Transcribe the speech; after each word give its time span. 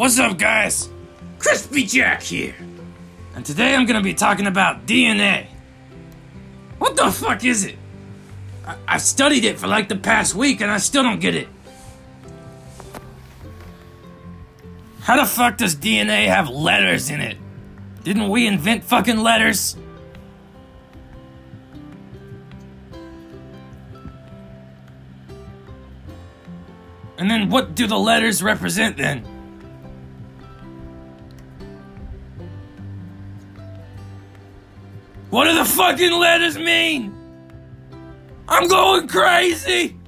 What's 0.00 0.18
up, 0.18 0.38
guys? 0.38 0.88
Crispy 1.38 1.84
Jack 1.84 2.22
here. 2.22 2.54
And 3.34 3.44
today 3.44 3.74
I'm 3.74 3.84
gonna 3.84 4.00
be 4.00 4.14
talking 4.14 4.46
about 4.46 4.86
DNA. 4.86 5.48
What 6.78 6.96
the 6.96 7.10
fuck 7.12 7.44
is 7.44 7.66
it? 7.66 7.76
I- 8.66 8.76
I've 8.88 9.02
studied 9.02 9.44
it 9.44 9.58
for 9.58 9.66
like 9.66 9.90
the 9.90 9.96
past 9.96 10.34
week 10.34 10.62
and 10.62 10.70
I 10.70 10.78
still 10.78 11.02
don't 11.02 11.20
get 11.20 11.34
it. 11.34 11.48
How 15.02 15.16
the 15.16 15.26
fuck 15.26 15.58
does 15.58 15.76
DNA 15.76 16.28
have 16.28 16.48
letters 16.48 17.10
in 17.10 17.20
it? 17.20 17.36
Didn't 18.02 18.30
we 18.30 18.46
invent 18.46 18.84
fucking 18.84 19.18
letters? 19.18 19.76
And 27.18 27.30
then 27.30 27.50
what 27.50 27.74
do 27.74 27.86
the 27.86 27.98
letters 27.98 28.42
represent 28.42 28.96
then? 28.96 29.29
What 35.30 35.44
do 35.44 35.54
the 35.54 35.64
fucking 35.64 36.12
letters 36.12 36.58
mean? 36.58 37.14
I'm 38.48 38.66
going 38.66 39.06
crazy! 39.06 39.99